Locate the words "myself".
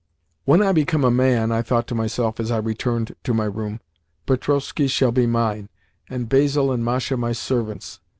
1.93-2.39